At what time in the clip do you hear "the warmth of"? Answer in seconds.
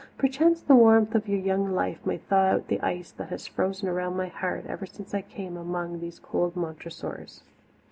0.63-1.27